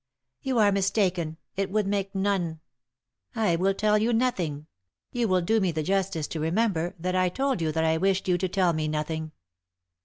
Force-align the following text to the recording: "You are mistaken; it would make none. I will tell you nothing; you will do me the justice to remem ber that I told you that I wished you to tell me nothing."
"You 0.41 0.57
are 0.57 0.71
mistaken; 0.71 1.37
it 1.55 1.69
would 1.69 1.85
make 1.85 2.15
none. 2.15 2.59
I 3.35 3.55
will 3.55 3.75
tell 3.75 3.99
you 3.99 4.13
nothing; 4.13 4.65
you 5.11 5.27
will 5.27 5.41
do 5.41 5.59
me 5.59 5.71
the 5.71 5.83
justice 5.83 6.25
to 6.29 6.39
remem 6.39 6.73
ber 6.73 6.95
that 6.97 7.15
I 7.15 7.29
told 7.29 7.61
you 7.61 7.71
that 7.71 7.83
I 7.85 7.97
wished 7.97 8.27
you 8.27 8.39
to 8.39 8.49
tell 8.49 8.73
me 8.73 8.87
nothing." 8.87 9.31